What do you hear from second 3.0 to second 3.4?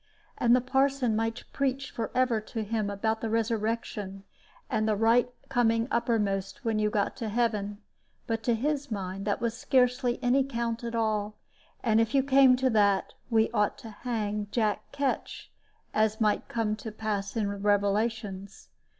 the